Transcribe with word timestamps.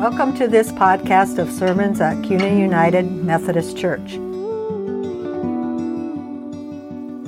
Welcome 0.00 0.34
to 0.36 0.48
this 0.48 0.72
podcast 0.72 1.36
of 1.38 1.52
sermons 1.52 2.00
at 2.00 2.24
Kuna 2.24 2.58
United 2.58 3.12
Methodist 3.12 3.76
Church. 3.76 4.14
A 4.14 4.18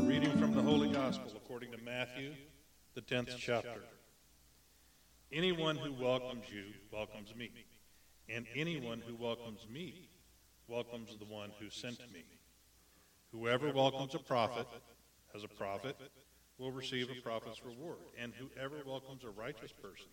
reading 0.01 0.35
from 0.39 0.55
the 0.55 0.63
Holy 0.63 0.89
Gospel 0.89 1.31
according 1.37 1.71
to 1.73 1.79
Matthew, 1.85 2.33
the 2.95 3.03
10th 3.03 3.37
chapter. 3.37 3.83
Anyone 5.31 5.77
who 5.77 5.93
welcomes 5.93 6.45
you 6.51 6.65
welcomes 6.91 7.37
me, 7.37 7.51
and 8.31 8.47
anyone 8.57 9.03
who 9.07 9.17
welcomes 9.17 9.67
me 9.71 10.09
welcomes 10.67 11.19
the 11.19 11.27
one 11.27 11.51
who 11.61 11.69
sent 11.69 11.99
me. 12.11 12.25
Whoever 13.33 13.71
welcomes 13.71 14.15
a 14.15 14.19
prophet 14.19 14.67
as 15.37 15.45
a 15.45 15.49
prophet 15.49 15.99
will 16.57 16.73
receive 16.73 17.11
a 17.11 17.21
prophet's 17.21 17.63
reward, 17.67 17.99
and 18.19 18.33
whoever 18.33 18.77
welcomes 18.87 19.25
a 19.25 19.31
righteous 19.31 19.73
person 19.73 20.09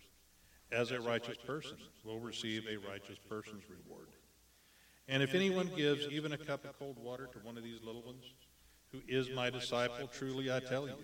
as 0.72 0.90
a 0.90 1.00
righteous 1.00 1.36
person 1.46 1.76
will 2.04 2.20
receive 2.20 2.64
a 2.66 2.76
righteous 2.88 3.18
person's 3.28 3.64
reward. 3.68 4.08
And 5.08 5.22
if 5.22 5.34
anyone 5.34 5.70
gives 5.76 6.06
even 6.08 6.32
a 6.32 6.38
cup 6.38 6.64
of 6.64 6.78
cold 6.78 6.96
water 6.98 7.28
to 7.32 7.38
one 7.40 7.56
of 7.56 7.64
these 7.64 7.80
little 7.82 8.02
ones, 8.02 8.24
who 8.92 9.00
is 9.08 9.28
my 9.30 9.50
disciple, 9.50 10.08
truly 10.08 10.52
I 10.52 10.60
tell 10.60 10.86
you, 10.86 10.94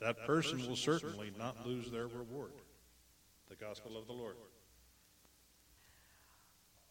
that 0.00 0.26
person 0.26 0.66
will 0.66 0.76
certainly 0.76 1.30
not 1.38 1.66
lose 1.66 1.90
their 1.90 2.06
reward. 2.06 2.52
The 3.48 3.56
Gospel 3.56 3.96
of 3.96 4.06
the 4.06 4.12
Lord. 4.12 4.36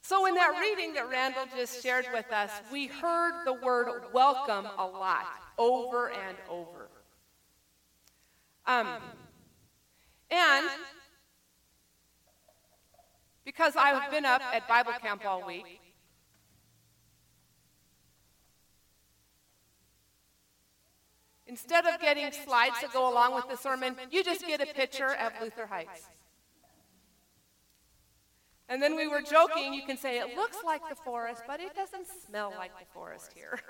So, 0.02 0.26
in 0.26 0.34
that 0.36 0.58
reading 0.60 0.94
that 0.96 1.10
Randall 1.10 1.46
just 1.56 1.84
shared 1.84 2.06
with 2.12 2.32
us, 2.32 2.50
we 2.72 2.88
heard 2.88 3.46
the 3.46 3.54
word 3.54 4.06
welcome 4.12 4.66
a 4.78 4.86
lot, 4.86 5.28
over 5.58 6.10
and 6.10 6.38
over. 6.50 6.90
Um, 8.66 8.88
and 10.32 10.70
because 13.50 13.76
I 13.76 13.90
have 14.00 14.12
been 14.12 14.26
up 14.26 14.44
at 14.54 14.68
Bible 14.68 14.92
camp 15.02 15.26
all 15.26 15.44
week. 15.44 15.82
Instead 21.48 21.88
of 21.88 22.00
getting 22.00 22.32
slides 22.32 22.76
that 22.80 22.94
go 22.94 23.12
along 23.12 23.34
with 23.34 23.50
the 23.50 23.58
sermon, 23.58 23.96
you 24.12 24.24
just 24.24 24.46
get 24.46 24.62
a 24.62 24.68
picture 24.68 25.16
of 25.16 25.32
Luther 25.42 25.66
Heights. 25.66 26.06
And 28.68 28.84
then 28.84 28.96
we 28.96 29.08
were 29.08 29.24
joking, 29.24 29.74
you 29.74 29.84
can 29.84 29.98
say 29.98 30.20
it 30.20 30.36
looks 30.36 30.58
like 30.64 30.88
the 30.88 30.96
forest, 30.96 31.42
but 31.48 31.60
it 31.60 31.74
doesn't 31.74 32.06
smell 32.28 32.54
like 32.56 32.78
the 32.78 32.86
forest 32.94 33.32
here. 33.34 33.60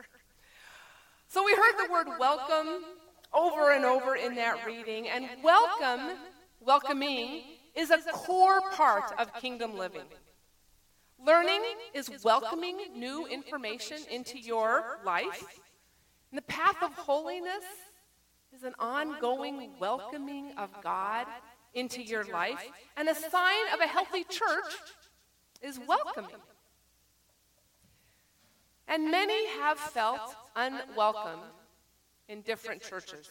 So 1.32 1.46
we 1.46 1.54
heard 1.54 1.74
the 1.78 1.92
word 1.94 2.08
welcome 2.20 2.84
over 3.32 3.72
and 3.72 3.86
over 3.86 4.16
in 4.16 4.34
that 4.34 4.66
reading, 4.66 5.08
and 5.08 5.30
welcome, 5.44 6.18
welcoming, 6.60 7.44
is 7.80 7.92
a 7.92 7.98
core 8.12 8.62
part 8.74 9.14
of 9.18 9.34
kingdom 9.36 9.78
living. 9.78 10.06
Learning 11.26 11.62
is 11.94 12.10
welcoming 12.24 12.78
new 12.96 13.26
information 13.28 13.98
into 14.12 14.38
your 14.38 15.00
life. 15.06 15.44
And 16.32 16.38
the 16.38 16.44
path 16.44 16.82
of 16.82 16.94
holiness 16.94 17.64
is 18.56 18.64
an 18.64 18.74
ongoing 18.80 19.72
welcoming 19.80 20.52
of 20.58 20.70
God 20.82 21.26
into 21.74 22.02
your 22.02 22.24
life. 22.26 22.64
And 22.98 23.08
a 23.08 23.16
sign 23.16 23.74
of 23.74 23.80
a 23.80 23.88
healthy 23.88 24.24
church 24.24 24.74
is 25.62 25.80
welcoming. 25.88 26.36
And 28.88 29.12
many 29.12 29.48
have 29.60 29.78
felt 29.78 30.36
unwelcome 30.56 31.42
in 32.28 32.42
different 32.42 32.82
churches. 32.82 33.30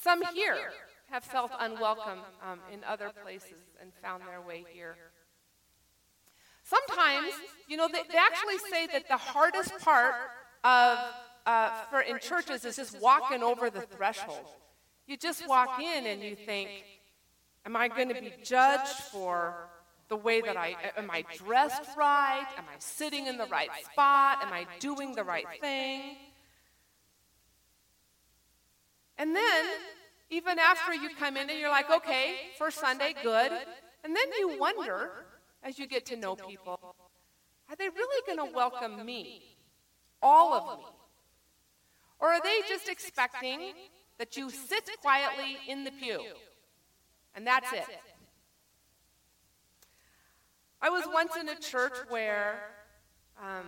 Some 0.00 0.22
here 0.34 0.72
have 1.12 1.22
felt 1.22 1.52
unwelcome 1.60 2.20
um, 2.42 2.58
in 2.72 2.82
other 2.84 3.10
places 3.22 3.76
and 3.80 3.92
found 4.02 4.22
their 4.26 4.40
way 4.40 4.64
here. 4.72 4.96
Sometimes, 6.64 7.34
you 7.68 7.76
know, 7.76 7.86
they, 7.86 8.02
they 8.10 8.18
actually 8.18 8.58
say 8.70 8.86
that 8.86 9.08
the 9.08 9.18
hardest 9.18 9.78
part 9.80 10.14
of 10.64 10.98
uh, 11.44 11.70
for 11.90 12.00
in 12.00 12.18
churches 12.18 12.64
is 12.64 12.76
just 12.76 12.98
walking 13.00 13.42
over 13.42 13.68
the 13.68 13.82
threshold. 13.82 14.46
You 15.06 15.18
just 15.18 15.46
walk 15.46 15.80
in 15.80 16.06
and 16.06 16.22
you 16.22 16.34
think, 16.34 16.70
"Am 17.66 17.76
I 17.76 17.88
going 17.88 18.08
to 18.08 18.14
be 18.14 18.32
judged 18.42 18.96
for 19.12 19.68
the 20.08 20.16
way 20.16 20.40
that 20.40 20.56
I 20.56 20.76
am 20.96 21.10
I 21.10 21.24
dressed 21.36 21.82
right? 21.96 22.46
Am 22.56 22.64
I 22.64 22.76
sitting 22.78 23.26
in 23.26 23.36
the 23.36 23.46
right 23.46 23.70
spot? 23.90 24.38
Am 24.42 24.52
I 24.52 24.66
doing 24.78 25.14
the 25.14 25.24
right 25.24 25.46
thing?" 25.60 26.16
And 29.18 29.36
then 29.36 29.64
even 30.32 30.58
after 30.58 30.94
you 30.94 31.10
come 31.18 31.36
in 31.36 31.50
and 31.50 31.58
you're 31.58 31.70
like, 31.70 31.90
okay, 31.90 32.36
first 32.58 32.78
Sunday, 32.78 33.14
good. 33.22 33.52
And 34.02 34.16
then 34.16 34.24
you 34.38 34.58
wonder, 34.58 35.10
as 35.62 35.78
you 35.78 35.86
get 35.86 36.06
to 36.06 36.16
know 36.16 36.34
people, 36.34 36.80
are 37.68 37.76
they 37.76 37.88
really 37.88 38.22
going 38.26 38.38
to 38.38 38.56
welcome 38.56 39.04
me? 39.04 39.42
All 40.22 40.54
of 40.54 40.78
me? 40.78 40.84
Or 42.18 42.28
are 42.28 42.40
they 42.42 42.62
just 42.66 42.88
expecting 42.88 43.74
that 44.18 44.36
you 44.36 44.48
sit 44.48 44.88
quietly 45.02 45.58
in 45.68 45.84
the 45.84 45.90
pew? 45.90 46.22
And 47.34 47.46
that's 47.46 47.70
it. 47.72 47.84
I 50.80 50.88
was 50.88 51.04
once 51.12 51.36
in 51.36 51.48
a 51.50 51.56
church 51.56 51.94
where, 52.08 52.58
um, 53.40 53.66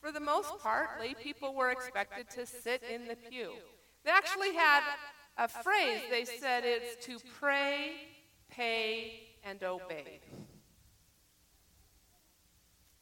for 0.00 0.12
the 0.12 0.20
most 0.20 0.58
part, 0.58 1.00
lay 1.00 1.14
people 1.14 1.54
were 1.54 1.70
expected 1.70 2.28
to 2.30 2.44
sit 2.44 2.82
in 2.82 3.08
the 3.08 3.16
pew. 3.16 3.52
They 4.04 4.10
actually 4.10 4.54
had 4.54 4.82
a 5.36 5.48
phrase. 5.48 6.02
They 6.10 6.24
said 6.24 6.64
it's 6.64 7.04
to 7.06 7.18
pray, 7.38 7.92
pay, 8.50 9.20
and 9.44 9.62
obey. 9.62 10.20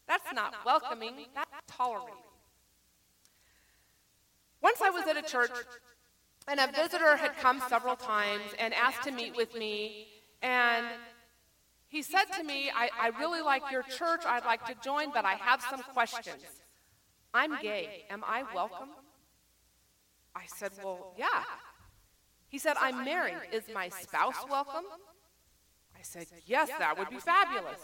That's 0.07 0.33
not 0.35 0.55
welcoming, 0.65 1.27
that's 1.35 1.51
tolerating. 1.69 2.15
Once 4.61 4.81
I 4.83 4.91
was 4.91 5.07
at 5.07 5.17
a 5.17 5.23
church, 5.23 5.51
and 6.49 6.59
a 6.59 6.67
visitor 6.67 7.17
had 7.17 7.37
come 7.37 7.63
several 7.69 7.97
times 7.97 8.43
and 8.59 8.75
asked 8.75 9.05
to 9.05 9.13
meet 9.13 9.37
with 9.37 9.55
me, 9.55 10.09
and 10.43 10.87
he 11.89 12.03
said 12.03 12.25
to 12.37 12.43
me, 12.43 12.71
I, 12.75 12.91
I 12.99 13.09
really 13.21 13.41
like 13.41 13.63
your 13.71 13.83
church, 13.83 14.23
I'd 14.27 14.45
like 14.45 14.65
to 14.67 14.75
join, 14.83 15.13
but 15.13 15.25
I 15.25 15.35
have 15.35 15.63
some 15.63 15.83
questions. 15.83 16.43
I'm 17.33 17.61
gay. 17.61 18.07
Am 18.11 18.25
I 18.27 18.45
welcome? 18.55 18.89
I 20.35 20.43
said, 20.47 20.73
Well, 20.83 21.15
yeah. 21.17 21.45
He 22.51 22.59
said, 22.59 22.77
I'm 22.81 23.05
married. 23.05 23.39
Is 23.53 23.65
my 23.73 23.89
spouse 23.89 24.45
welcome? 24.49 24.85
I 25.97 26.03
said, 26.03 26.27
Yes, 26.47 26.69
that 26.79 26.99
would 26.99 27.09
be 27.09 27.19
fabulous. 27.19 27.81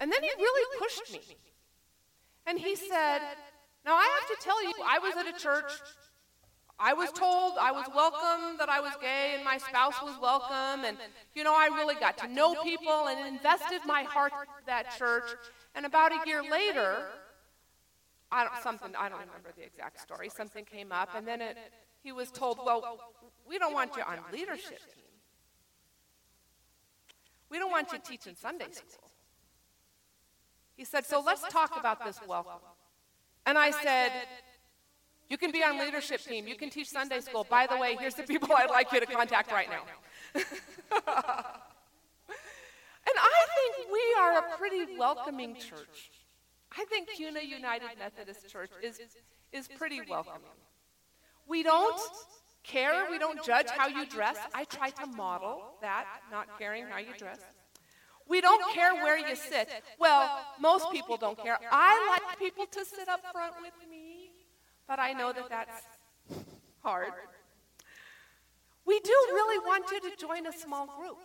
And 0.00 0.10
then 0.10 0.22
he 0.22 0.30
really 0.36 0.78
pushed 0.78 1.12
me. 1.12 1.20
And 2.46 2.58
he 2.58 2.74
said, 2.76 3.20
Now 3.84 3.94
I 3.94 4.18
have 4.18 4.38
to 4.38 4.44
tell 4.44 4.62
you, 4.64 4.72
I 4.84 4.98
was 4.98 5.14
at 5.16 5.26
a 5.26 5.38
church. 5.38 5.70
I 6.80 6.94
was 6.94 7.10
told 7.10 7.54
I 7.60 7.72
was 7.72 7.86
welcome, 7.94 8.56
that 8.58 8.68
I 8.68 8.80
was 8.80 8.92
gay, 9.00 9.32
and 9.34 9.44
my 9.44 9.58
spouse 9.58 10.00
was 10.00 10.16
welcome. 10.22 10.84
And, 10.84 10.96
you 11.34 11.42
know, 11.42 11.52
I 11.52 11.66
really 11.74 11.96
got 11.96 12.16
to 12.18 12.28
know 12.28 12.54
people 12.62 13.08
and 13.08 13.26
invested 13.26 13.80
my 13.84 14.04
heart 14.04 14.32
that 14.66 14.96
church. 14.96 15.24
And 15.74 15.84
about 15.84 16.12
a 16.12 16.20
year 16.24 16.40
later, 16.42 17.08
I 18.30 18.44
don't, 18.44 18.62
something, 18.62 18.94
I 18.96 19.08
don't 19.08 19.18
remember 19.18 19.50
the 19.56 19.64
exact 19.64 20.00
story, 20.00 20.28
something 20.28 20.64
came 20.64 20.92
up, 20.92 21.10
and 21.16 21.26
then 21.26 21.40
it, 21.40 21.56
he 22.02 22.12
was 22.12 22.30
told, 22.30 22.58
Well, 22.64 22.98
we 23.48 23.58
don't 23.58 23.74
want 23.74 23.96
you 23.96 24.02
on 24.02 24.18
leadership 24.32 24.78
team. 24.78 25.04
We 27.50 27.58
don't 27.58 27.70
want 27.70 27.92
you 27.92 27.98
teaching 27.98 28.34
Sunday 28.34 28.70
school. 28.72 29.10
He 30.76 30.84
said, 30.84 31.06
So 31.06 31.20
let's 31.20 31.42
talk 31.48 31.78
about 31.78 32.04
this 32.04 32.18
welcome. 32.26 32.60
And 33.46 33.58
I 33.58 33.70
said, 33.70 34.12
You 35.28 35.38
can 35.38 35.50
be 35.50 35.62
on 35.62 35.78
leadership 35.78 36.20
team. 36.20 36.46
You 36.46 36.54
can 36.54 36.70
teach 36.70 36.88
Sunday 36.88 37.20
school. 37.20 37.46
By 37.48 37.66
the 37.66 37.76
way, 37.76 37.96
here's 37.98 38.14
the 38.14 38.22
people 38.22 38.48
I'd 38.56 38.70
like 38.70 38.92
you 38.92 39.00
to 39.00 39.06
contact 39.06 39.50
right 39.50 39.68
now. 39.68 39.82
and 40.34 40.44
I 43.16 43.46
think 43.56 43.92
we 43.92 44.00
are 44.20 44.38
a 44.38 44.56
pretty 44.56 44.96
welcoming 44.96 45.54
church. 45.54 46.10
I 46.78 46.84
think 46.84 47.08
Kuna 47.16 47.40
United 47.40 47.88
Methodist 47.98 48.48
Church 48.48 48.70
is, 48.82 49.00
is 49.52 49.68
pretty 49.68 50.00
welcoming. 50.08 50.42
We 51.48 51.62
don't 51.62 51.98
care. 52.62 53.06
We 53.10 53.18
don't 53.18 53.42
judge 53.44 53.68
how 53.70 53.88
you 53.88 54.06
dress. 54.06 54.36
I 54.54 54.64
try 54.64 54.90
to 54.90 55.06
model 55.06 55.62
that, 55.80 56.06
not 56.30 56.58
caring 56.58 56.86
how 56.86 56.98
you 56.98 57.14
dress. 57.16 57.40
We 58.28 58.42
don't 58.42 58.62
care 58.74 58.94
where 58.94 59.16
you 59.16 59.34
sit. 59.34 59.70
Well, 59.98 60.44
most 60.60 60.90
people 60.92 61.16
don't 61.16 61.42
care. 61.42 61.58
I 61.72 62.18
like 62.20 62.38
people 62.38 62.66
to 62.66 62.84
sit 62.84 63.08
up 63.08 63.22
front 63.32 63.54
with 63.62 63.72
me, 63.90 64.30
but 64.86 64.98
I 64.98 65.14
know 65.14 65.32
that 65.32 65.48
that's 65.48 65.82
hard. 66.82 67.12
We 68.84 69.00
do 69.00 69.16
really 69.32 69.66
want 69.66 69.90
you 69.90 70.00
to 70.10 70.16
join 70.16 70.46
a 70.46 70.52
small 70.52 70.86
group 70.86 71.18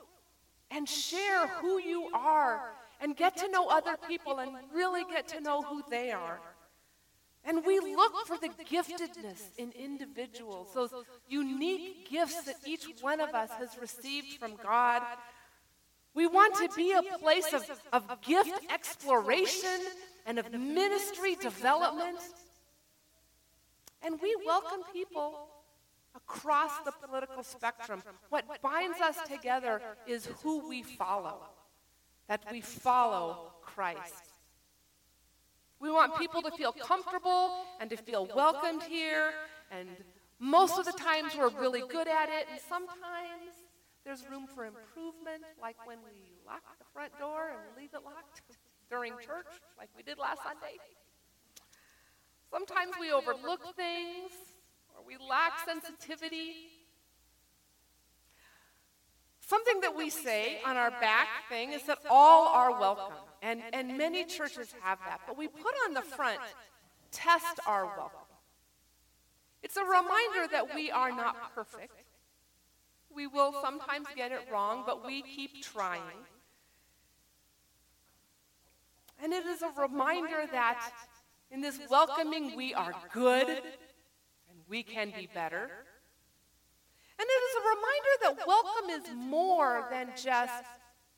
and 0.71 0.87
share 0.87 1.47
who 1.47 1.79
you 1.79 2.09
are 2.13 2.71
and 3.01 3.15
get 3.15 3.35
to 3.37 3.49
know 3.49 3.67
other 3.67 3.97
people 4.07 4.39
and 4.39 4.51
really 4.73 5.03
get 5.09 5.27
to 5.29 5.41
know 5.41 5.61
who 5.61 5.83
they 5.89 6.11
are. 6.11 6.39
And 7.45 7.65
we 7.65 7.79
look 7.79 8.13
for 8.25 8.37
the 8.37 8.49
giftedness 8.49 9.41
in 9.57 9.73
individuals, 9.77 10.69
those 10.73 10.93
unique 11.27 12.09
gifts 12.09 12.43
that 12.43 12.55
each 12.65 12.85
one 13.01 13.19
of 13.19 13.33
us 13.35 13.49
has 13.59 13.77
received 13.79 14.37
from 14.39 14.55
God. 14.55 15.01
We 16.13 16.25
want 16.25 16.55
to 16.55 16.69
be 16.75 16.93
a 16.93 17.17
place 17.17 17.51
of, 17.51 17.69
of 17.91 18.21
gift 18.21 18.71
exploration 18.71 19.79
and 20.25 20.39
of 20.39 20.51
ministry 20.53 21.35
development. 21.35 22.19
And 24.01 24.21
we 24.21 24.35
welcome 24.45 24.81
people 24.93 25.47
across 26.15 26.71
the 26.85 26.93
political 27.05 27.43
spectrum. 27.43 28.03
What 28.29 28.61
binds 28.61 29.01
us 29.01 29.17
together 29.27 29.81
is 30.07 30.27
who 30.43 30.69
we 30.69 30.83
follow, 30.83 31.41
that 32.27 32.41
we 32.51 32.61
follow 32.61 33.51
Christ. 33.61 34.32
We 35.83 35.91
want 35.91 36.17
people 36.17 36.41
to 36.43 36.51
feel 36.51 36.71
comfortable 36.71 37.65
and 37.81 37.89
to 37.89 37.97
feel 37.97 38.25
welcomed 38.33 38.83
here. 38.83 39.33
And 39.69 39.89
most 40.39 40.79
of 40.79 40.85
the 40.85 40.93
times 40.93 41.35
we're 41.37 41.49
really 41.49 41.81
good 41.81 42.07
at 42.07 42.29
it. 42.29 42.47
And 42.49 42.61
sometimes 42.69 43.51
there's 44.05 44.23
room 44.31 44.47
for 44.47 44.63
improvement, 44.63 45.43
like 45.61 45.75
when 45.85 45.97
we 46.05 46.31
lock 46.47 46.63
the 46.79 46.85
front 46.93 47.11
door 47.19 47.51
and 47.51 47.59
leave 47.75 47.89
it 47.93 48.01
locked 48.05 48.41
during 48.89 49.11
church, 49.11 49.59
like 49.77 49.89
we 49.97 50.03
did 50.03 50.17
last 50.17 50.39
Sunday. 50.41 50.79
Sometimes 52.49 52.93
we 52.97 53.11
overlook 53.11 53.75
things 53.75 54.31
or 54.95 55.03
we 55.05 55.17
lack 55.17 55.67
sensitivity. 55.67 56.72
Something 59.45 59.81
that 59.81 59.95
we 59.95 60.09
say 60.09 60.59
on 60.65 60.77
our 60.77 60.91
back 60.91 61.27
thing 61.49 61.73
is 61.73 61.83
that 61.83 61.99
all 62.09 62.47
are 62.47 62.79
welcome. 62.79 63.13
And, 63.41 63.61
and 63.73 63.97
many 63.97 64.23
churches 64.23 64.73
have 64.81 64.99
that. 65.05 65.19
But 65.27 65.37
we 65.37 65.47
put 65.47 65.73
on 65.85 65.93
the 65.93 66.01
front, 66.01 66.39
test 67.11 67.59
our 67.67 67.85
welcome. 67.85 68.19
It's 69.61 69.75
a 69.75 69.83
reminder 69.83 70.47
that 70.51 70.73
we 70.73 70.91
are 70.91 71.11
not 71.11 71.53
perfect. 71.53 71.93
We 73.13 73.27
will 73.27 73.53
sometimes 73.61 74.07
get 74.15 74.31
it 74.31 74.47
wrong, 74.51 74.83
but 74.85 75.05
we 75.05 75.21
keep 75.21 75.61
trying. 75.61 76.01
And 79.21 79.33
it 79.33 79.45
is 79.45 79.61
a 79.61 79.71
reminder 79.81 80.45
that 80.51 80.89
in 81.51 81.61
this 81.61 81.79
welcoming, 81.89 82.55
we 82.55 82.73
are 82.73 82.93
good 83.13 83.47
and 83.47 84.59
we 84.67 84.83
can 84.83 85.11
be 85.15 85.29
better. 85.33 85.69
And 87.23 87.29
it 87.29 87.41
is 87.47 87.55
a 87.55 87.65
reminder 87.69 88.13
that 88.21 88.47
welcome 88.47 88.89
is 88.89 89.29
more 89.29 89.87
than 89.89 90.09
just 90.21 90.65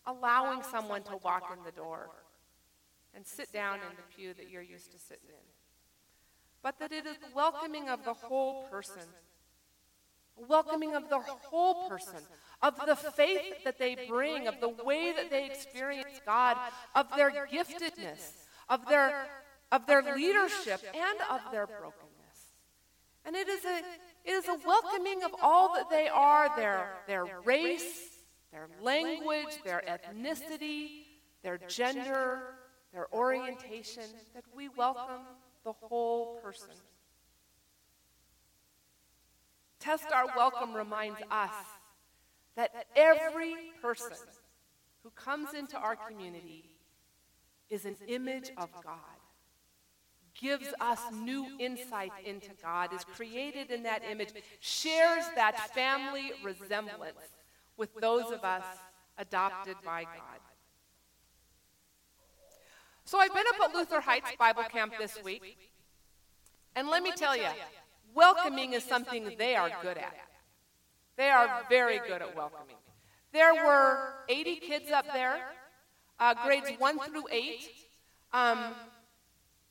allowing 0.05 0.61
someone 0.61 1.01
to 1.01 1.17
walk 1.23 1.51
in 1.57 1.63
the 1.63 1.71
door 1.71 2.11
and 3.15 3.25
sit 3.25 3.51
down 3.51 3.75
in 3.77 3.95
the 3.95 4.03
pew 4.15 4.35
that 4.35 4.51
you're 4.51 4.61
used 4.61 4.91
to 4.91 4.99
sitting 4.99 5.29
in, 5.29 5.45
but 6.61 6.77
that 6.77 6.91
it 6.91 7.07
is 7.07 7.17
welcoming 7.33 7.89
of 7.89 8.05
the 8.05 8.13
whole 8.13 8.67
person 8.67 9.01
welcoming 10.35 10.95
of 10.95 11.09
the 11.09 11.19
whole 11.19 11.89
person, 11.89 12.19
of 12.61 12.75
the 12.85 12.95
faith 12.95 13.63
that 13.63 13.79
they 13.79 13.97
bring, 14.07 14.47
of 14.47 14.59
the 14.59 14.69
way 14.83 15.13
that 15.13 15.29
they 15.31 15.45
experience 15.45 16.19
God, 16.25 16.57
of 16.93 17.07
their 17.15 17.31
giftedness, 17.31 18.45
of 18.69 18.85
their, 18.87 19.27
of 19.71 19.87
their 19.87 20.03
leadership, 20.03 20.81
and 20.93 21.19
of 21.31 21.39
their 21.51 21.65
brokenness. 21.65 22.04
And 23.25 23.35
it 23.35 23.47
is 23.47 23.65
a, 23.65 23.77
it 24.23 24.31
is 24.31 24.47
a 24.47 24.57
welcoming 24.65 25.23
of 25.23 25.31
all 25.41 25.73
that 25.75 25.89
they 25.89 26.07
are 26.07 26.55
their, 26.55 26.93
their 27.07 27.25
race, 27.43 28.09
their 28.51 28.67
language, 28.81 29.57
their 29.63 29.81
ethnicity, 29.87 31.05
their 31.41 31.57
gender, 31.57 32.41
their 32.93 33.07
orientation, 33.13 34.03
that 34.33 34.43
we 34.55 34.69
welcome 34.69 35.21
the 35.63 35.73
whole 35.73 36.39
person. 36.43 36.69
Test 39.79 40.05
Our 40.11 40.27
Welcome 40.35 40.73
reminds 40.73 41.19
us 41.29 41.51
that 42.55 42.87
every 42.95 43.53
person 43.81 44.17
who 45.03 45.09
comes 45.11 45.53
into 45.53 45.77
our 45.77 45.95
community 45.95 46.65
is 47.69 47.85
an 47.85 47.95
image 48.07 48.51
of 48.57 48.69
God, 48.83 48.99
gives 50.39 50.67
us 50.79 50.99
new 51.13 51.47
insight 51.59 52.11
into 52.25 52.49
God, 52.61 52.93
is 52.93 53.03
created 53.03 53.71
in 53.71 53.83
that 53.83 54.03
image, 54.09 54.29
shares 54.59 55.23
that 55.35 55.73
family 55.73 56.31
resemblance 56.43 57.17
with 57.77 57.93
those 57.95 58.31
of 58.31 58.43
us 58.43 58.63
adopted 59.17 59.75
by 59.83 60.03
God. 60.03 60.39
So 63.05 63.19
I've 63.19 63.33
been 63.33 63.45
up 63.53 63.69
at 63.69 63.75
Luther 63.75 64.01
Heights 64.01 64.31
Bible 64.37 64.63
Camp 64.63 64.93
this 64.99 65.21
week, 65.23 65.71
and 66.75 66.87
let 66.87 67.03
me 67.03 67.11
tell 67.15 67.35
you, 67.35 67.47
welcoming 68.13 68.73
is 68.73 68.83
something 68.83 69.35
they 69.37 69.55
are 69.55 69.71
good 69.81 69.97
at. 69.97 70.15
They 71.15 71.29
are 71.29 71.63
very 71.69 71.99
good 71.99 72.21
at 72.21 72.35
welcoming. 72.35 72.75
There 73.31 73.53
were 73.53 74.13
80 74.27 74.55
kids 74.57 74.91
up 74.91 75.05
there, 75.13 75.39
uh, 76.19 76.33
grades 76.45 76.71
1 76.77 76.99
through 76.99 77.25
8. 77.31 77.69
Um, 78.33 78.73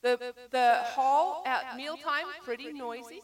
the, 0.05 0.33
the 0.51 0.81
hall 0.83 1.41
at 1.47 1.75
mealtime, 1.75 2.25
pretty 2.43 2.71
noisy. 2.71 3.21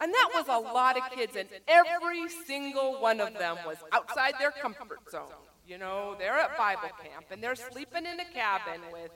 And 0.00 0.12
that 0.12 0.30
was 0.34 0.46
a 0.48 0.58
lot 0.58 0.96
of 0.96 1.02
kids, 1.14 1.36
and 1.36 1.48
every 1.66 2.28
single 2.46 3.00
one 3.00 3.20
of 3.20 3.34
them 3.34 3.58
was 3.66 3.76
outside 3.92 4.34
their 4.38 4.52
comfort 4.52 5.10
zone. 5.10 5.28
You 5.66 5.76
know, 5.76 6.16
they're 6.18 6.38
at 6.38 6.56
Bible 6.56 6.88
camp, 7.02 7.26
and 7.30 7.42
they're 7.42 7.56
sleeping 7.56 8.06
in 8.06 8.20
a 8.20 8.24
cabin 8.24 8.80
with 8.90 9.10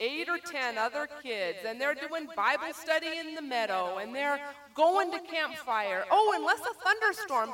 eight 0.00 0.28
or 0.28 0.38
ten 0.38 0.76
other 0.76 1.06
kids, 1.22 1.58
and 1.64 1.80
they're 1.80 1.94
doing 1.94 2.26
Bible 2.34 2.72
study 2.72 3.18
in 3.18 3.36
the 3.36 3.42
meadow, 3.42 3.98
and 3.98 4.12
they're 4.14 4.40
going 4.74 5.12
to 5.12 5.20
campfire. 5.20 6.04
Oh, 6.10 6.34
unless 6.36 6.60
a 6.60 6.74
thunderstorm 6.82 7.50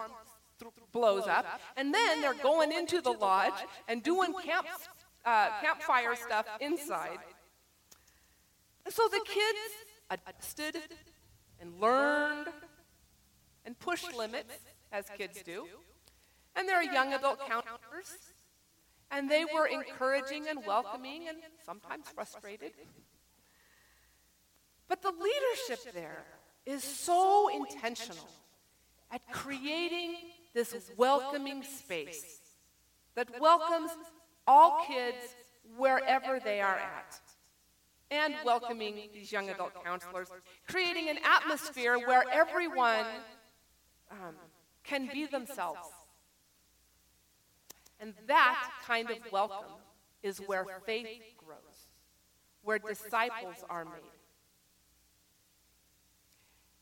th- 0.61 0.73
blows 0.93 1.27
up, 1.27 1.61
and 1.77 1.93
then 1.93 2.23
they're 2.23 2.33
going 2.35 2.73
into 2.73 3.03
the 3.03 3.13
lodge 3.13 3.61
and 3.89 4.03
doing 4.03 4.33
camp, 4.43 4.67
uh, 5.25 5.51
campfire 5.61 6.15
stuff 6.17 6.47
inside. 6.61 7.19
so 8.89 9.09
the 9.09 9.21
kids 9.27 9.59
adjusted 10.11 10.83
and 11.61 11.81
learned 11.81 12.49
and 13.65 13.79
pushed 13.79 14.15
limits, 14.15 14.55
as 14.93 15.07
kids 15.17 15.43
do. 15.43 15.67
And 16.57 16.69
there 16.69 16.77
are 16.77 16.85
young 16.85 17.15
adult 17.15 17.41
counselors 17.41 18.35
and 19.11 19.31
they 19.31 19.45
were 19.45 19.67
encouraging 19.67 20.49
and 20.49 20.65
welcoming 20.67 21.29
and 21.29 21.39
sometimes 21.65 22.07
frustrated. 22.15 22.73
But 24.89 25.03
the 25.03 25.13
leadership 25.13 25.95
there 25.95 26.25
is 26.67 26.83
so 26.83 27.49
intentional 27.49 28.29
at 29.11 29.23
creating 29.31 30.17
this 30.53 30.75
welcoming 30.97 31.63
space 31.63 32.41
that 33.15 33.29
welcomes 33.41 33.91
all 34.47 34.85
kids 34.87 35.35
wherever 35.77 36.41
they 36.41 36.61
are 36.61 36.77
at. 36.77 37.21
And 38.11 38.35
welcoming 38.45 39.09
these 39.13 39.33
young 39.33 39.51
adult 39.51 39.83
counselors, 39.85 40.29
creating 40.69 41.09
an 41.09 41.19
atmosphere 41.25 41.99
where 41.99 42.23
everyone 42.31 43.07
um, 44.11 44.35
can 44.85 45.09
be 45.13 45.27
themselves 45.27 45.89
and 48.05 48.13
that 48.27 48.71
kind 48.87 49.11
of 49.11 49.17
welcome 49.33 49.81
is 50.23 50.39
where 50.39 50.67
faith 50.85 51.23
grows, 51.39 51.89
where 52.63 52.79
disciples 52.79 53.65
are 53.71 53.87
made. 53.87 53.95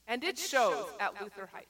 And 0.08 0.24
it 0.24 0.36
shows 0.38 0.86
at 0.98 1.20
Luther 1.20 1.48
Heights. 1.52 1.68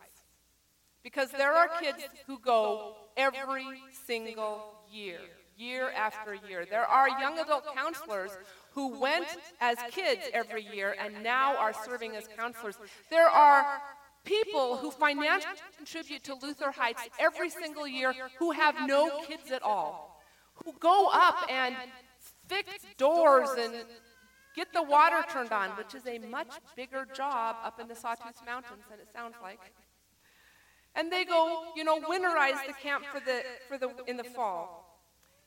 Because 1.03 1.31
there 1.33 1.53
are 1.53 1.69
kids 1.81 2.03
who 2.27 2.39
go 2.39 2.97
every 3.15 3.67
single 4.07 4.75
year, 4.91 5.19
year 5.63 5.91
after 5.97 6.35
year. 6.49 6.67
There 6.69 6.87
are 6.87 7.09
young 7.09 7.39
adult 7.39 7.65
counselors 7.75 8.33
who 8.73 9.01
went 9.01 9.27
as 9.61 9.77
kids 9.91 10.23
every 10.33 10.67
year 10.75 10.97
and 10.99 11.23
now 11.23 11.57
are 11.57 11.73
serving 11.73 12.17
as 12.17 12.25
counselors. 12.37 12.77
There 13.11 13.29
are 13.29 13.81
people 14.25 14.77
who 14.77 14.91
financially 14.91 15.55
contribute 15.77 16.25
to 16.25 16.35
Luther 16.35 16.71
Heights 16.71 17.03
every 17.19 17.51
single 17.51 17.87
year 17.87 18.15
who 18.39 18.53
have 18.53 18.75
no 18.87 19.23
kids 19.27 19.51
at 19.51 19.63
all, 19.63 20.23
who 20.65 20.73
go 20.81 21.09
up 21.13 21.47
and 21.51 21.75
fix 22.49 22.71
doors 22.97 23.51
and 23.59 23.73
get 24.55 24.73
the 24.73 24.83
water 24.83 25.25
turned 25.33 25.53
on, 25.53 25.71
which 25.71 25.95
is 25.95 26.07
a 26.07 26.19
much 26.19 26.53
bigger 26.77 27.07
job 27.15 27.57
up 27.65 27.81
in 27.81 27.89
the 27.89 27.95
Sawtooth 27.97 28.41
Mountains 28.45 28.85
than 28.91 28.99
it 29.01 29.09
sounds 29.13 29.37
like. 29.43 29.61
And 30.95 31.11
they 31.11 31.25
go, 31.25 31.65
you 31.75 31.85
know, 31.85 31.99
winterize 32.01 32.67
the 32.67 32.75
camp 32.75 33.05
for 33.07 33.21
the, 33.21 33.43
for 33.67 33.79
the, 33.79 33.91
in 34.07 34.19
the 34.19 34.25
fall. 34.25 34.82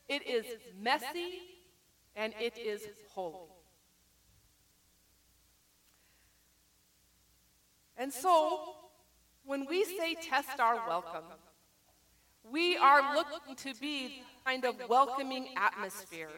It 0.08 0.26
is 0.26 0.46
messy 0.80 1.40
and 2.14 2.32
it 2.40 2.56
is 2.56 2.88
holy. 3.10 3.50
And 7.96 8.12
so, 8.12 8.74
when 9.44 9.66
we 9.66 9.84
say 9.84 10.14
test 10.14 10.60
our 10.60 10.76
welcome, 10.86 11.24
we 12.50 12.76
are 12.76 13.14
looking 13.14 13.56
to 13.56 13.74
be 13.80 14.08
the 14.08 14.44
kind 14.44 14.64
of 14.64 14.76
welcoming 14.88 15.48
atmosphere. 15.56 16.30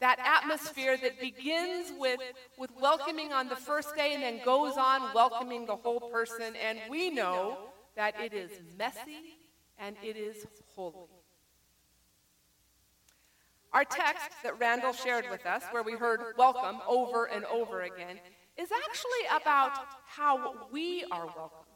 That 0.00 0.18
atmosphere 0.18 0.96
that 0.96 1.20
begins 1.20 1.92
with, 1.96 2.18
with 2.58 2.70
welcoming 2.80 3.32
on 3.32 3.48
the 3.48 3.56
first 3.56 3.94
day 3.94 4.14
and 4.14 4.22
then 4.22 4.40
goes 4.44 4.76
on 4.76 5.14
welcoming 5.14 5.66
the 5.66 5.76
whole 5.76 6.00
person. 6.00 6.54
And 6.56 6.80
we 6.90 7.10
know 7.10 7.58
that 7.94 8.18
it 8.20 8.32
is 8.32 8.50
messy 8.76 9.36
and 9.78 9.94
it 10.02 10.16
is 10.16 10.44
holy. 10.74 11.21
Our 13.72 13.84
text 13.84 14.30
that 14.42 14.58
Randall 14.60 14.92
shared 14.92 15.24
with 15.30 15.46
us, 15.46 15.62
where 15.70 15.82
we 15.82 15.92
heard 15.92 16.20
welcome 16.36 16.80
over 16.86 17.24
and 17.24 17.44
over 17.46 17.82
again, 17.82 18.18
is 18.58 18.68
actually 18.70 19.40
about 19.40 19.72
how 20.06 20.68
we 20.70 21.04
are 21.10 21.24
welcomed, 21.24 21.68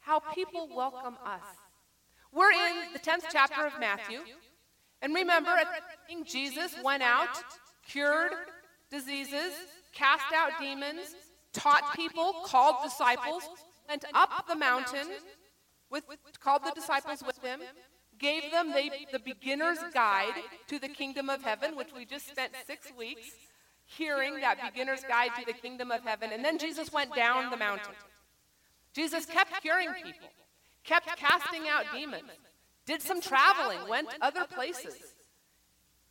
how 0.00 0.20
people 0.20 0.68
welcome 0.74 1.16
us. 1.24 1.40
We're 2.32 2.52
in 2.52 2.92
the 2.92 2.98
10th 2.98 3.24
chapter 3.32 3.64
of 3.66 3.80
Matthew, 3.80 4.20
and 5.00 5.14
remember, 5.14 5.56
Jesus 6.26 6.76
went 6.84 7.02
out, 7.02 7.42
cured 7.88 8.32
diseases, 8.90 9.54
cast 9.94 10.34
out 10.34 10.50
demons, 10.60 11.14
taught 11.54 11.94
people, 11.94 12.34
called 12.44 12.76
disciples, 12.84 13.48
went 13.88 14.04
up 14.12 14.46
the 14.46 14.54
mountain, 14.54 15.08
with, 15.88 16.04
called 16.40 16.62
the 16.62 16.72
disciples 16.72 17.22
with 17.26 17.38
him, 17.42 17.60
gave 18.18 18.50
them 18.50 18.72
the, 18.72 18.90
the 19.12 19.18
beginner's 19.18 19.78
guide 19.92 20.34
to 20.68 20.78
the 20.78 20.88
kingdom 20.88 21.30
of 21.30 21.42
heaven, 21.42 21.76
which 21.76 21.92
we 21.94 22.04
just 22.04 22.28
spent 22.28 22.52
six 22.66 22.92
weeks 22.96 23.30
hearing 23.84 24.40
that 24.40 24.58
beginner's 24.72 25.02
guide 25.08 25.30
to 25.38 25.44
the 25.46 25.52
kingdom 25.52 25.90
of 25.90 26.02
heaven. 26.02 26.30
And 26.32 26.44
then 26.44 26.58
Jesus 26.58 26.92
went 26.92 27.14
down 27.14 27.50
the 27.50 27.56
mountain. 27.56 27.94
Jesus 28.92 29.26
kept 29.26 29.60
curing 29.62 29.92
people, 29.94 30.28
kept 30.84 31.06
casting 31.16 31.68
out 31.68 31.84
demons, 31.92 32.24
did 32.86 33.02
some 33.02 33.20
traveling, 33.20 33.88
went 33.88 34.08
other 34.22 34.44
places, 34.46 34.96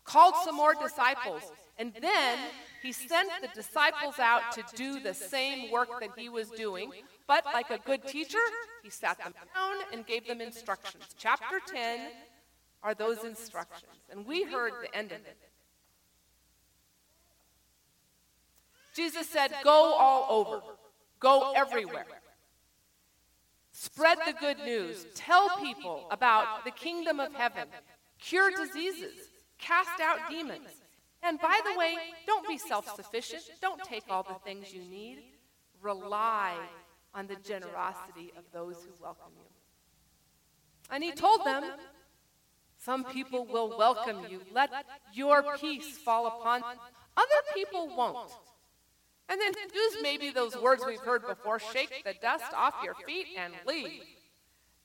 called 0.05 0.35
some 0.43 0.55
more 0.55 0.73
disciples, 0.75 1.41
and 1.77 1.91
then 1.99 2.37
he 2.81 2.91
sent 2.91 3.29
the 3.41 3.49
disciples 3.53 4.19
out 4.19 4.53
to 4.53 4.63
do 4.75 4.99
the 4.99 5.13
same 5.13 5.71
work 5.71 5.89
that 5.99 6.11
he 6.17 6.29
was 6.29 6.49
doing. 6.51 6.91
But 7.27 7.43
like 7.45 7.71
a 7.71 7.79
good 7.79 8.07
teacher, 8.07 8.37
he 8.83 8.89
sat 8.89 9.17
them 9.17 9.33
down 9.53 9.77
and 9.91 10.05
gave 10.05 10.27
them 10.27 10.39
instructions. 10.39 11.03
Chapter 11.17 11.59
10 11.67 11.99
are 12.83 12.93
those 12.93 13.23
instructions. 13.23 13.91
And 14.11 14.25
we 14.25 14.43
heard 14.43 14.73
the 14.81 14.95
end 14.95 15.11
of 15.11 15.17
it. 15.17 15.37
Jesus 18.95 19.27
said, 19.27 19.51
Go 19.63 19.95
all 19.95 20.27
over, 20.29 20.61
go 21.19 21.53
everywhere. 21.55 22.05
Spread 23.71 24.19
the 24.25 24.33
good 24.39 24.59
news. 24.59 25.05
Tell 25.15 25.57
people 25.57 26.07
about 26.09 26.63
the 26.63 26.71
kingdom 26.71 27.19
of 27.19 27.33
heaven. 27.33 27.67
Cure 28.19 28.49
diseases. 28.51 29.13
Cast 29.57 29.99
out 30.01 30.29
demons. 30.29 30.69
And 31.23 31.39
by 31.39 31.59
the 31.65 31.77
way, 31.77 31.95
don't 32.27 32.47
be 32.47 32.57
self 32.57 32.95
sufficient. 32.95 33.43
Don't 33.61 33.81
take 33.83 34.03
all 34.09 34.23
the 34.23 34.39
things 34.43 34.73
you 34.73 34.81
need. 34.81 35.23
Rely 35.81 36.53
on 37.13 37.27
the 37.27 37.35
generosity 37.35 38.31
of 38.37 38.43
those 38.51 38.75
who 38.75 38.91
welcome 39.01 39.31
you. 39.35 39.47
And 40.91 41.03
he 41.03 41.11
told 41.11 41.45
them, 41.45 41.63
Some 42.77 43.05
people 43.05 43.45
will 43.45 43.75
welcome 43.77 44.27
you. 44.29 44.41
Let 44.53 44.69
your 45.13 45.43
peace 45.57 45.97
fall 45.97 46.27
upon 46.27 46.61
them. 46.61 46.77
Other 47.17 47.41
people 47.53 47.89
won't. 47.95 48.31
And 49.27 49.41
then 49.41 49.53
use 49.73 49.97
maybe 50.03 50.29
those 50.29 50.55
words 50.55 50.83
we've 50.85 50.99
heard 50.99 51.25
before 51.25 51.59
shake 51.59 52.03
the 52.05 52.13
dust 52.21 52.45
off 52.55 52.75
your 52.83 52.93
feet 53.07 53.27
and 53.37 53.53
leave. 53.65 54.03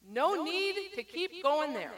No 0.08 0.42
need 0.42 0.76
to 0.94 1.02
keep 1.02 1.42
going 1.42 1.74
there. 1.74 1.92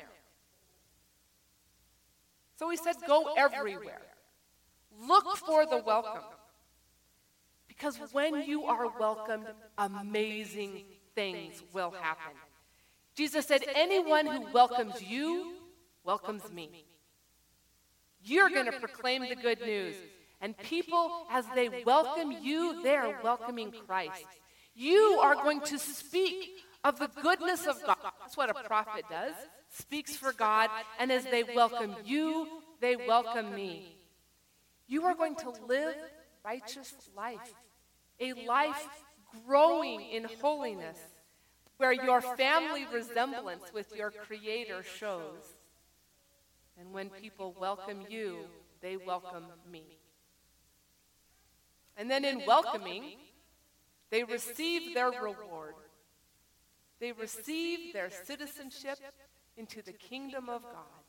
So 2.63 2.71
he 2.71 2.77
said, 2.77 2.95
Go 3.09 3.35
everywhere. 3.37 4.01
Look 5.09 5.37
for 5.37 5.67
the 5.67 5.79
welcome. 5.79 6.23
Because 7.67 7.99
when 8.13 8.45
you 8.45 8.67
are 8.67 8.87
welcomed, 9.01 9.47
amazing 9.77 10.85
things 11.17 11.61
will 11.73 11.91
happen. 11.91 12.37
Jesus 13.17 13.47
said, 13.47 13.65
Anyone 13.75 14.27
who 14.27 14.53
welcomes 14.53 15.03
you 15.03 15.55
welcomes 16.05 16.53
me. 16.53 16.85
You're 18.23 18.49
going 18.49 18.67
to 18.67 18.79
proclaim 18.79 19.29
the 19.29 19.35
good 19.35 19.61
news. 19.63 19.97
And 20.41 20.57
people, 20.59 21.27
as 21.33 21.45
they 21.57 21.83
welcome 21.85 22.31
you, 22.31 22.81
they're 22.85 23.19
welcoming 23.25 23.73
Christ. 23.89 24.25
You 24.77 25.19
are 25.21 25.35
going 25.35 25.63
to 25.63 25.81
speak 25.81 26.49
of 26.85 27.01
the 27.01 27.11
goodness 27.23 27.67
of 27.67 27.83
God. 27.85 27.97
That's 28.21 28.37
what 28.37 28.51
a 28.51 28.55
prophet 28.55 29.05
does, 29.11 29.35
speaks 29.73 30.15
for 30.15 30.33
God. 30.33 30.71
And 30.99 31.11
as 31.11 31.25
they 31.25 31.43
welcome 31.43 31.97
you, 32.05 32.47
they 32.81 32.97
welcome 32.97 33.55
me. 33.55 33.97
You 34.87 35.05
are 35.05 35.15
going 35.15 35.37
to 35.37 35.51
live 35.67 35.97
righteous 36.45 36.95
life, 37.17 37.55
a 38.21 38.35
life 38.47 38.89
growing 39.47 40.03
in 40.03 40.25
holiness, 40.41 40.99
where 41.79 41.93
your 41.93 42.21
family 42.21 42.87
resemblance 42.93 43.73
with 43.73 43.95
your 43.97 44.11
Creator 44.11 44.83
shows. 44.83 45.57
And 46.79 46.93
when 46.93 47.09
people 47.09 47.55
welcome 47.59 48.05
you, 48.09 48.47
they 48.81 48.97
welcome 48.97 49.47
me. 49.71 49.99
And 51.97 52.11
then 52.11 52.25
in 52.25 52.43
welcoming, 52.47 53.17
they 54.11 54.25
receive 54.25 54.95
their 54.95 55.11
reward. 55.11 55.75
They 57.01 57.13
receive 57.13 57.93
their 57.93 58.11
citizenship 58.11 58.99
into 59.57 59.83
the 59.83 59.93
kingdom 59.93 60.49
of 60.49 60.63
God. 60.63 61.03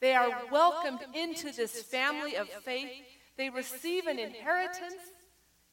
They 0.00 0.14
are 0.14 0.32
welcomed 0.50 1.00
into 1.14 1.52
this 1.52 1.82
family 1.82 2.36
of 2.36 2.48
faith. 2.48 2.90
They 3.36 3.50
receive 3.50 4.06
an 4.06 4.18
inheritance 4.18 4.96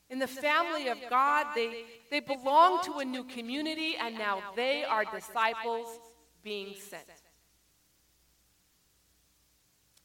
in 0.10 0.20
the 0.20 0.28
family 0.28 0.88
of 0.88 0.98
God. 1.10 1.48
They, 1.56 1.86
they 2.12 2.20
belong 2.20 2.84
to 2.84 3.00
a 3.00 3.06
new 3.06 3.24
community, 3.24 3.96
and 4.00 4.18
now 4.18 4.42
they 4.56 4.84
are 4.84 5.04
disciples 5.04 5.88
being 6.44 6.76
sent. 6.90 7.04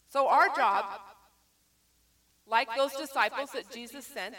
So, 0.08 0.28
our 0.28 0.48
job, 0.56 0.86
like 2.46 2.68
those 2.76 2.94
disciples 2.94 3.50
that 3.50 3.70
Jesus 3.70 4.06
sent, 4.06 4.36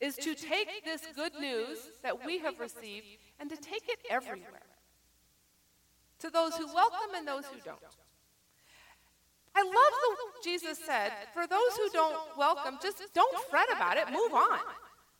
is 0.00 0.14
to 0.16 0.34
take 0.34 0.84
this 0.84 1.02
good 1.14 1.32
news 1.40 1.78
that 2.02 2.24
we 2.24 2.38
have 2.38 2.58
received 2.58 3.06
and 3.40 3.50
to 3.50 3.56
take 3.56 3.88
it 3.88 3.98
everywhere 4.08 4.75
to 6.20 6.30
those 6.30 6.56
who 6.56 6.66
welcome 6.74 7.14
and 7.16 7.26
those 7.26 7.44
who 7.46 7.58
don't. 7.64 7.78
I 9.54 9.62
love 9.62 9.72
what 9.72 10.44
Jesus 10.44 10.78
said, 10.78 11.12
for 11.32 11.46
those 11.46 11.76
who 11.76 11.88
don't 11.90 12.16
welcome, 12.36 12.78
just 12.82 13.02
don't 13.14 13.38
fret 13.48 13.68
about 13.74 13.96
it, 13.96 14.06
move 14.10 14.34
on. 14.34 14.60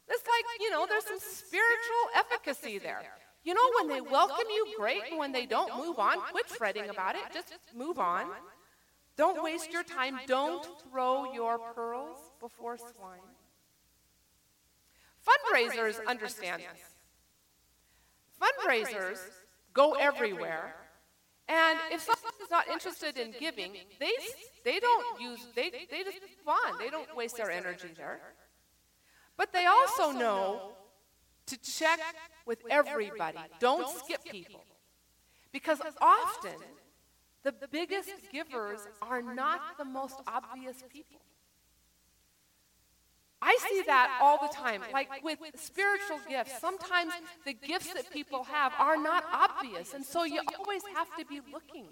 It's 0.08 0.22
like, 0.24 0.60
you 0.60 0.70
know, 0.70 0.86
there's 0.86 1.04
some 1.04 1.18
spiritual 1.18 2.04
efficacy 2.14 2.78
there. 2.78 3.02
You 3.44 3.54
know, 3.54 3.60
when 3.78 3.88
they 3.88 4.00
welcome 4.00 4.46
you, 4.50 4.74
great, 4.76 5.02
and 5.10 5.18
when 5.18 5.32
they 5.32 5.46
don't, 5.46 5.74
move 5.76 5.98
on. 5.98 6.20
Quit 6.32 6.48
fretting 6.48 6.90
about 6.90 7.14
it, 7.14 7.22
just 7.32 7.54
move 7.74 7.98
on. 7.98 8.26
Don't 9.16 9.42
waste 9.42 9.72
your 9.72 9.82
time. 9.82 10.18
Don't 10.26 10.66
throw 10.82 11.32
your 11.32 11.58
pearls 11.74 12.18
before 12.38 12.76
swine. 12.76 13.20
Fundraisers 15.26 16.04
understand 16.06 16.62
this. 16.62 16.82
Fundraisers 18.40 19.18
go 19.72 19.92
everywhere 19.94 20.74
and 21.48 21.78
if 21.92 22.02
someone 22.02 22.32
is 22.42 22.50
not 22.50 22.68
interested 22.68 23.16
in 23.16 23.32
giving, 23.38 23.72
they, 24.00 24.12
they 24.64 24.80
don't 24.80 25.20
use, 25.20 25.40
they, 25.54 25.70
they 25.70 26.02
just 26.02 26.18
on. 26.46 26.78
They 26.78 26.90
don't 26.90 27.14
waste 27.16 27.36
their 27.36 27.50
energy 27.50 27.88
there. 27.96 28.20
But 29.36 29.52
they 29.52 29.66
also 29.66 30.10
know 30.10 30.72
to 31.46 31.56
check 31.58 32.00
with 32.46 32.58
everybody. 32.68 33.38
Don't 33.60 33.88
skip 33.98 34.24
people. 34.24 34.64
Because 35.52 35.80
often, 36.00 36.56
the 37.44 37.54
biggest 37.70 38.10
givers 38.32 38.80
are 39.00 39.22
not 39.22 39.78
the 39.78 39.84
most 39.84 40.16
obvious 40.26 40.82
people. 40.92 41.20
I 43.46 43.56
see 43.70 43.82
that 43.86 44.18
all 44.20 44.38
the 44.42 44.52
time. 44.52 44.82
Like 44.92 45.08
with 45.22 45.38
spiritual 45.54 46.18
gifts, 46.28 46.60
sometimes 46.60 47.12
the 47.44 47.52
gifts 47.52 47.94
that 47.94 48.10
people 48.10 48.42
have 48.42 48.72
are 48.76 48.96
not 48.96 49.22
obvious. 49.32 49.94
And 49.94 50.04
so 50.04 50.24
you 50.24 50.40
always 50.58 50.82
have 50.94 51.06
to 51.16 51.24
be 51.24 51.40
looking. 51.52 51.86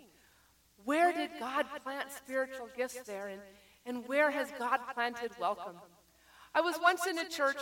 Where 0.85 1.13
did 1.13 1.31
God 1.39 1.67
plant 1.85 2.11
spiritual 2.11 2.69
gifts 2.77 2.99
there? 3.07 3.29
And, 3.29 3.41
and 3.87 4.09
where 4.09 4.33
has 4.33 4.49
God 4.59 4.81
planted 4.95 5.31
welcome? 5.39 5.77
I 6.57 6.61
was 6.61 6.75
once 6.83 7.07
in 7.07 7.19
a 7.19 7.29
church, 7.29 7.59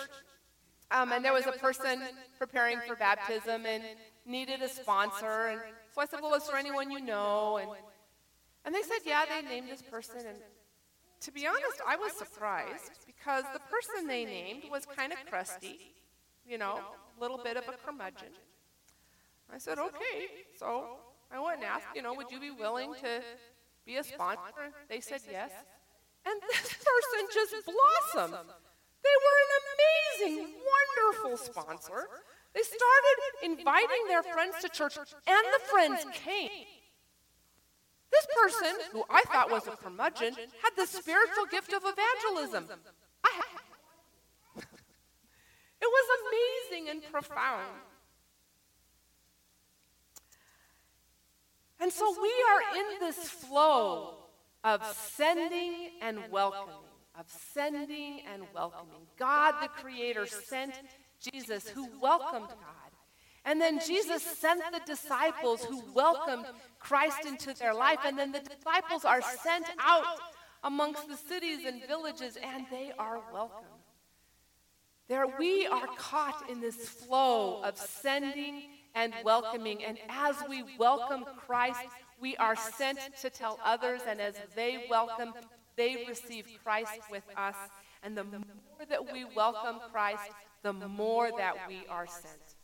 um, 0.90 1.12
and 1.12 1.22
there 1.22 1.34
was 1.34 1.46
a 1.46 1.52
person 1.52 2.02
preparing 2.38 2.78
for 2.86 2.96
baptism 2.96 3.66
and 3.66 3.82
needed 4.24 4.62
a 4.62 4.70
sponsor. 4.70 5.48
And 5.48 5.60
so 5.94 6.00
I 6.00 6.06
said, 6.06 6.20
Well, 6.22 6.34
is 6.34 6.46
there 6.46 6.56
anyone 6.56 6.90
you 6.90 7.00
know? 7.00 7.58
And, 7.58 7.70
and 8.64 8.74
they 8.74 8.82
said, 8.82 8.98
Yeah, 9.04 9.24
they 9.26 9.46
named 9.46 9.68
this 9.68 9.82
person. 9.82 10.16
And 10.26 10.38
to 11.22 11.30
be 11.30 11.46
honest, 11.46 11.80
I 11.86 11.96
was 11.96 12.12
surprised 12.12 12.90
because 13.06 13.44
the 13.52 13.60
person 13.60 14.06
they 14.06 14.24
named 14.24 14.64
was 14.70 14.84
kind 14.86 15.12
of 15.12 15.18
crusty, 15.26 15.94
you 16.46 16.58
know, 16.58 16.80
a 17.16 17.20
little 17.20 17.38
bit 17.38 17.56
of 17.56 17.64
a 17.68 17.72
curmudgeon. 17.84 18.34
I 19.52 19.58
said, 19.58 19.78
okay. 19.78 20.42
So 20.58 20.96
I 21.30 21.38
went 21.40 21.58
and 21.58 21.64
asked, 21.64 21.86
you 21.94 22.02
know, 22.02 22.14
would 22.14 22.30
you 22.30 22.40
be 22.40 22.50
willing 22.50 22.94
to 23.02 23.22
be 23.86 23.96
a 23.96 24.04
sponsor? 24.04 24.74
They 24.88 25.00
said 25.00 25.20
yes. 25.30 25.50
And 26.26 26.40
this 26.50 26.74
person 26.88 27.20
just 27.32 27.54
blossomed. 27.64 28.48
They 29.02 29.16
were 29.24 29.38
an 29.44 29.52
amazing, 29.74 30.54
wonderful 30.74 31.36
sponsor. 31.36 32.08
They 32.54 32.62
started 32.62 33.58
inviting 33.58 34.06
their 34.08 34.22
friends 34.22 34.56
to 34.60 34.68
church, 34.68 34.96
and 34.96 35.06
the 35.26 35.60
friends 35.70 36.04
came. 36.12 36.66
This 38.12 38.26
person, 38.36 38.76
who 38.92 39.04
I 39.08 39.22
thought 39.22 39.50
was 39.50 39.66
a 39.66 39.70
curmudgeon, 39.70 40.34
had 40.34 40.70
the 40.76 40.86
spiritual 40.86 41.46
gift 41.50 41.72
of 41.72 41.82
evangelism. 41.84 42.68
it 44.56 44.64
was 45.80 46.06
amazing 46.20 46.90
and 46.90 47.02
profound. 47.10 47.72
And 51.80 51.90
so 51.90 52.14
we 52.20 52.32
are 52.50 52.62
in 52.78 53.00
this 53.00 53.16
flow 53.16 54.14
of 54.62 54.84
sending 54.84 55.90
and 56.00 56.20
welcoming, 56.30 56.76
of 57.18 57.26
sending 57.54 58.20
and 58.32 58.44
welcoming. 58.54 59.06
God, 59.18 59.54
the 59.60 59.68
Creator, 59.68 60.26
sent 60.26 60.74
Jesus 61.18 61.68
who 61.68 61.88
welcomed 62.00 62.48
God. 62.48 62.81
And 63.44 63.60
then 63.60 63.80
Jesus 63.84 64.22
sent 64.22 64.62
the 64.72 64.80
disciples 64.86 65.64
who 65.64 65.82
welcomed 65.92 66.46
Christ 66.78 67.26
into 67.26 67.54
their 67.54 67.74
life. 67.74 67.98
And 68.04 68.18
then 68.18 68.32
the 68.32 68.40
disciples 68.40 69.04
are 69.04 69.20
sent 69.20 69.66
out 69.80 70.20
amongst 70.62 71.08
the 71.08 71.16
cities 71.16 71.66
and 71.66 71.84
villages, 71.86 72.38
and 72.40 72.66
they 72.70 72.92
are 72.98 73.20
welcomed. 73.32 73.66
There, 75.08 75.26
we 75.38 75.66
are 75.66 75.88
caught 75.98 76.48
in 76.48 76.60
this 76.60 76.88
flow 76.88 77.62
of 77.62 77.76
sending 77.76 78.62
and 78.94 79.12
welcoming. 79.24 79.84
And 79.84 79.98
as 80.08 80.36
we 80.48 80.62
welcome 80.78 81.24
Christ, 81.36 81.80
we 82.20 82.36
are 82.36 82.54
sent 82.54 83.00
to 83.20 83.28
tell 83.28 83.58
others, 83.64 84.02
and 84.06 84.20
as 84.20 84.36
they 84.54 84.86
welcome, 84.88 85.34
they 85.76 86.04
receive 86.08 86.46
Christ 86.62 86.92
with 87.10 87.24
us. 87.36 87.56
And 88.04 88.16
the 88.16 88.24
more 88.24 88.42
that 88.88 89.12
we 89.12 89.24
welcome 89.24 89.80
Christ, 89.90 90.30
the 90.62 90.72
more 90.72 91.30
that 91.36 91.56
we 91.68 91.82
are 91.90 92.06
sent. 92.06 92.54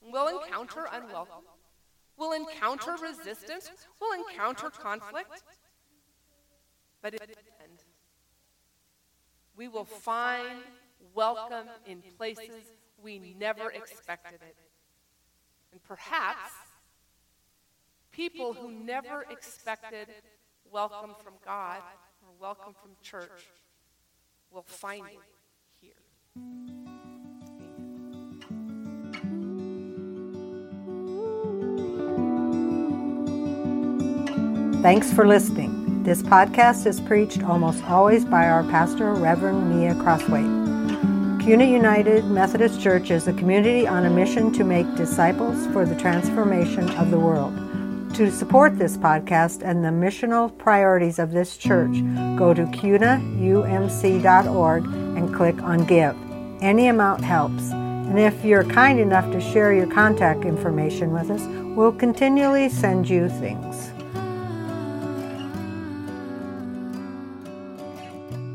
We'll 0.00 0.40
encounter 0.40 0.86
unwelcome. 0.92 1.44
We'll 2.16 2.32
encounter 2.32 2.96
resistance. 3.02 3.70
We'll 4.00 4.20
encounter 4.26 4.70
conflict. 4.70 5.42
But 7.02 7.14
in 7.14 7.20
the 7.20 7.62
end, 7.62 7.78
we 9.56 9.68
will 9.68 9.84
find 9.84 10.60
welcome 11.14 11.68
in 11.86 12.02
places 12.16 12.50
we 13.02 13.18
never 13.38 13.70
expected 13.70 14.40
it. 14.42 14.56
And 15.72 15.82
perhaps 15.82 16.52
people 18.10 18.52
who 18.52 18.70
never 18.70 19.24
expected 19.30 20.08
welcome 20.70 21.14
from 21.22 21.34
God 21.44 21.80
or 22.22 22.32
welcome 22.38 22.74
from 22.80 22.90
church 23.02 23.48
will 24.50 24.62
find 24.62 25.06
it 25.06 25.18
here. 25.80 26.79
Thanks 34.82 35.12
for 35.12 35.26
listening. 35.26 36.02
This 36.04 36.22
podcast 36.22 36.86
is 36.86 37.02
preached 37.02 37.42
almost 37.42 37.84
always 37.84 38.24
by 38.24 38.48
our 38.48 38.62
pastor, 38.64 39.12
Reverend 39.12 39.68
Mia 39.68 39.94
Crossway. 39.96 40.40
Kuna 41.44 41.66
United 41.66 42.24
Methodist 42.24 42.80
Church 42.80 43.10
is 43.10 43.28
a 43.28 43.34
community 43.34 43.86
on 43.86 44.06
a 44.06 44.10
mission 44.10 44.50
to 44.54 44.64
make 44.64 44.86
disciples 44.94 45.66
for 45.74 45.84
the 45.84 45.94
transformation 45.96 46.88
of 46.92 47.10
the 47.10 47.18
world. 47.18 47.52
To 48.14 48.30
support 48.30 48.78
this 48.78 48.96
podcast 48.96 49.60
and 49.62 49.84
the 49.84 49.90
missional 49.90 50.56
priorities 50.56 51.18
of 51.18 51.32
this 51.32 51.58
church, 51.58 51.92
go 52.38 52.54
to 52.54 52.64
kunaumc.org 52.64 53.24
and 54.86 55.34
click 55.34 55.62
on 55.62 55.84
Give. 55.84 56.16
Any 56.62 56.88
amount 56.88 57.22
helps. 57.22 57.70
And 57.70 58.18
if 58.18 58.42
you're 58.46 58.64
kind 58.64 58.98
enough 58.98 59.30
to 59.32 59.42
share 59.42 59.74
your 59.74 59.88
contact 59.88 60.46
information 60.46 61.12
with 61.12 61.30
us, 61.30 61.42
we'll 61.76 61.92
continually 61.92 62.70
send 62.70 63.10
you 63.10 63.28
things. 63.28 63.92